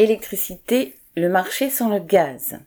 [0.00, 2.58] Électricité, le marché sans le gaz.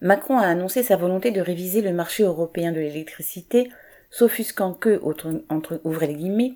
[0.00, 3.68] Macron a annoncé sa volonté de réviser le marché européen de l'électricité,
[4.10, 6.52] s'offusquant que, entre, ouvrez les guillemets,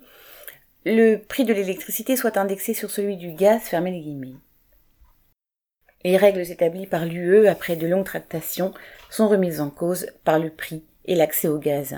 [0.85, 4.37] le prix de l'électricité soit indexé sur celui du gaz, fermez les guillemets.
[6.05, 8.73] Les règles établies par l'UE après de longues tractations
[9.09, 11.97] sont remises en cause par le prix et l'accès au gaz.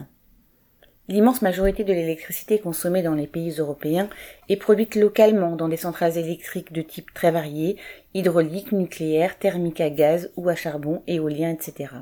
[1.09, 4.09] L'immense majorité de l'électricité consommée dans les pays européens
[4.47, 7.75] est produite localement dans des centrales électriques de type très variés,
[8.13, 11.93] hydraulique, nucléaire, thermique à gaz ou à charbon, éolien, etc.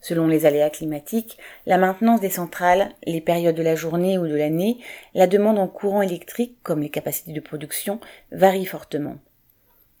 [0.00, 4.36] Selon les aléas climatiques, la maintenance des centrales, les périodes de la journée ou de
[4.36, 4.78] l'année,
[5.12, 8.00] la demande en courant électrique, comme les capacités de production,
[8.32, 9.18] varie fortement.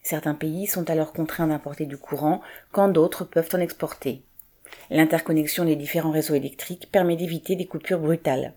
[0.02, 2.40] Certains pays sont alors contraints d'importer du courant,
[2.72, 4.22] quand d'autres peuvent en exporter.
[4.90, 8.54] L'interconnexion des différents réseaux électriques permet d'éviter des coupures brutales.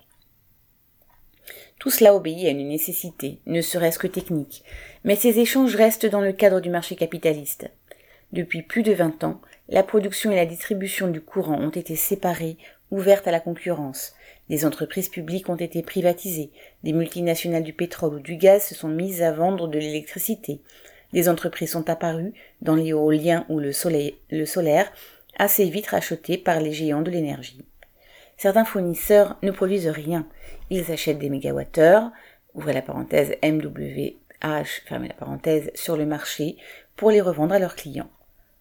[1.79, 4.63] Tout cela obéit à une nécessité, ne serait-ce que technique,
[5.03, 7.71] mais ces échanges restent dans le cadre du marché capitaliste.
[8.33, 12.57] Depuis plus de vingt ans, la production et la distribution du courant ont été séparées,
[12.91, 14.13] ouvertes à la concurrence.
[14.49, 16.51] Des entreprises publiques ont été privatisées,
[16.83, 20.61] des multinationales du pétrole ou du gaz se sont mises à vendre de l'électricité.
[21.13, 23.71] Des entreprises sont apparues, dans l'éolien ou le,
[24.29, 24.91] le solaire,
[25.37, 27.65] assez vite rachetés par les géants de l'énergie.
[28.37, 30.27] Certains fournisseurs ne produisent rien.
[30.69, 32.11] Ils achètent des mégawattheures,
[33.43, 34.81] MWH,
[35.75, 36.57] sur le marché
[36.95, 38.09] pour les revendre à leurs clients.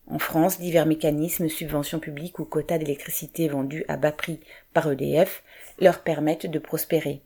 [0.07, 4.41] En France, divers mécanismes, subventions publiques ou quotas d'électricité vendus à bas prix
[4.73, 5.45] par EDF
[5.79, 7.23] leur permettent de prospérer.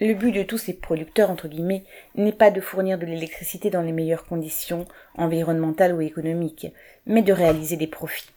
[0.00, 3.82] Le but de tous ces producteurs, entre guillemets, n'est pas de fournir de l'électricité dans
[3.82, 6.68] les meilleures conditions environnementales ou économiques,
[7.04, 8.30] mais de réaliser des profits.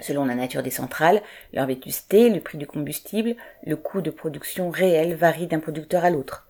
[0.00, 1.22] Selon la nature des centrales,
[1.54, 6.10] leur vétusté, le prix du combustible, le coût de production réel varie d'un producteur à
[6.10, 6.46] l'autre.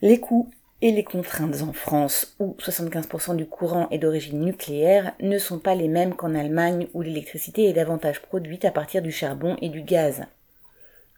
[0.00, 5.38] Les coûts et les contraintes en France, où 75% du courant est d'origine nucléaire, ne
[5.38, 9.56] sont pas les mêmes qu'en Allemagne, où l'électricité est davantage produite à partir du charbon
[9.60, 10.26] et du gaz.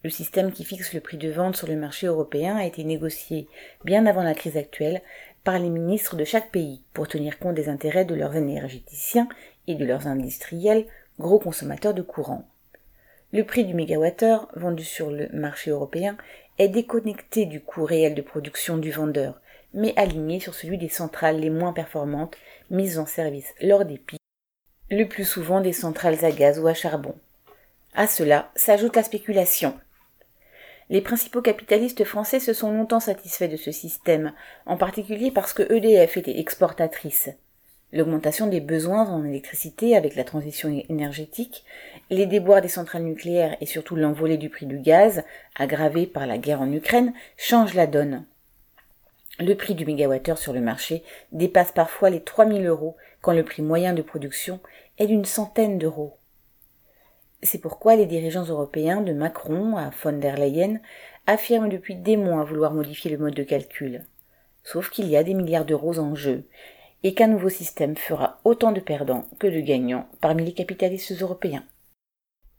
[0.04, 3.48] Le système qui fixe le prix de vente sur le marché européen a été négocié
[3.84, 5.02] bien avant la crise actuelle
[5.42, 9.28] par les ministres de chaque pays pour tenir compte des intérêts de leurs énergéticiens
[9.66, 10.86] et de leurs industriels,
[11.18, 12.46] gros consommateurs de courant.
[13.32, 16.16] Le prix du mégawattheure vendu sur le marché européen
[16.58, 19.40] est déconnecté du coût réel de production du vendeur,
[19.74, 22.36] mais aligné sur celui des centrales les moins performantes
[22.70, 24.20] mises en service lors des pics,
[24.90, 27.14] le plus souvent des centrales à gaz ou à charbon.
[27.94, 29.74] À cela s'ajoute la spéculation,
[30.90, 34.32] les principaux capitalistes français se sont longtemps satisfaits de ce système,
[34.66, 37.30] en particulier parce que EDF était exportatrice.
[37.92, 41.64] L'augmentation des besoins en électricité avec la transition énergétique,
[42.10, 45.24] les déboires des centrales nucléaires et surtout l'envolée du prix du gaz,
[45.56, 48.24] aggravé par la guerre en Ukraine, changent la donne.
[49.40, 53.62] Le prix du mégawattheure sur le marché dépasse parfois les 3000 euros quand le prix
[53.62, 54.60] moyen de production
[54.98, 56.18] est d'une centaine d'euros.
[57.42, 60.80] C'est pourquoi les dirigeants européens, de Macron à von der Leyen,
[61.26, 64.04] affirment depuis des mois vouloir modifier le mode de calcul.
[64.64, 66.44] Sauf qu'il y a des milliards d'euros en jeu,
[67.04, 71.64] et qu'un nouveau système fera autant de perdants que de gagnants parmi les capitalistes européens.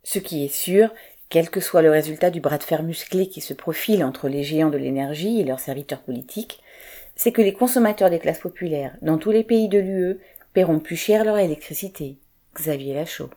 [0.02, 0.94] Ce qui est sûr,
[1.28, 4.42] quel que soit le résultat du bras de fer musclé qui se profile entre les
[4.42, 6.60] géants de l'énergie et leurs serviteurs politiques,
[7.14, 10.18] c'est que les consommateurs des classes populaires dans tous les pays de l'UE
[10.54, 12.16] paieront plus cher leur électricité.
[12.54, 13.30] Xavier Lachaud.